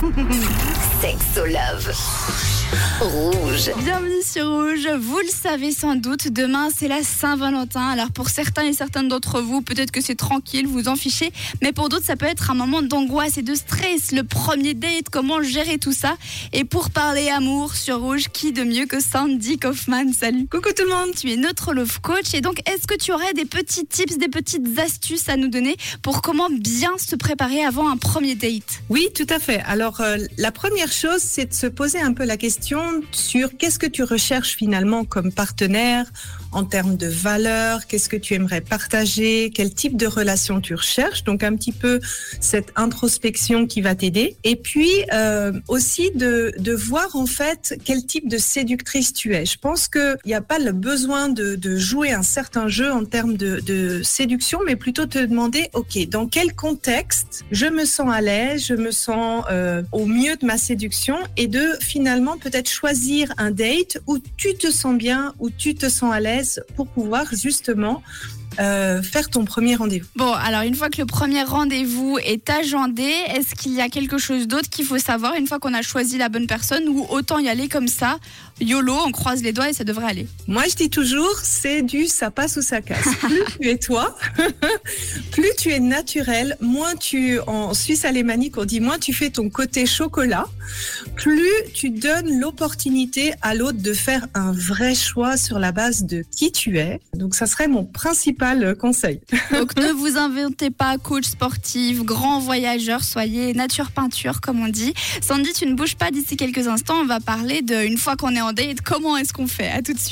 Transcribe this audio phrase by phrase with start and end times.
[1.00, 2.59] Sexo Love?
[3.00, 3.72] Rouge.
[3.82, 4.86] Bienvenue sur Rouge.
[5.00, 7.84] Vous le savez sans doute, demain c'est la Saint-Valentin.
[7.88, 11.32] Alors pour certains et certaines d'entre vous, peut-être que c'est tranquille, vous en fichez.
[11.62, 14.12] Mais pour d'autres, ça peut être un moment d'angoisse et de stress.
[14.12, 16.16] Le premier date, comment gérer tout ça
[16.52, 20.12] Et pour parler amour sur Rouge, qui de mieux que Sandy Kaufman?
[20.12, 20.46] Salut.
[20.46, 21.14] Coucou tout le monde.
[21.16, 22.34] Tu es notre love coach.
[22.34, 25.76] Et donc, est-ce que tu aurais des petits tips, des petites astuces à nous donner
[26.02, 28.82] pour comment bien se préparer avant un premier date?
[28.90, 29.60] Oui, tout à fait.
[29.66, 33.78] Alors, euh, la première chose, c'est de se poser un peu la question sur qu'est-ce
[33.78, 36.06] que tu recherches finalement comme partenaire
[36.52, 41.24] en termes de valeurs, qu'est-ce que tu aimerais partager, quel type de relation tu recherches.
[41.24, 42.00] Donc un petit peu
[42.40, 44.36] cette introspection qui va t'aider.
[44.44, 49.44] Et puis euh, aussi de, de voir en fait quel type de séductrice tu es.
[49.44, 53.04] Je pense qu'il n'y a pas le besoin de, de, jouer un certain jeu en
[53.04, 58.10] termes de, de séduction, mais plutôt te demander, ok, dans quel contexte je me sens
[58.12, 62.70] à l'aise, je me sens euh, au mieux de ma séduction et de finalement peut-être
[62.70, 66.88] choisir un date où tu te sens bien, où tu te sens à l'aise pour
[66.88, 68.02] pouvoir justement
[68.58, 70.08] euh, faire ton premier rendez-vous.
[70.16, 74.18] Bon, alors une fois que le premier rendez-vous est agendé, est-ce qu'il y a quelque
[74.18, 77.38] chose d'autre qu'il faut savoir une fois qu'on a choisi la bonne personne ou autant
[77.38, 78.18] y aller comme ça,
[78.60, 80.26] YOLO, on croise les doigts et ça devrait aller?
[80.48, 83.08] Moi je dis toujours, c'est du ça passe ou ça casse.
[83.20, 84.16] Plus tu es toi,
[85.30, 89.48] plus tu es naturel, moins tu, en Suisse alémanique on dit moins tu fais ton
[89.48, 90.46] côté chocolat,
[91.14, 96.24] plus tu donnes l'opportunité à l'autre de faire un vrai choix sur la base de
[96.30, 97.00] qui tu es.
[97.14, 98.39] Donc ça serait mon principal
[98.78, 99.20] conseil.
[99.52, 104.94] Donc ne vous inventez pas coach sportif, grand voyageur, soyez nature peinture comme on dit.
[105.20, 108.34] Sandy, tu ne bouges pas d'ici quelques instants, on va parler de une fois qu'on
[108.34, 109.68] est en date, comment est-ce qu'on fait?
[109.68, 110.10] À tout de suite.